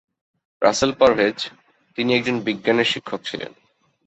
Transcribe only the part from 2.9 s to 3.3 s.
শিক্ষক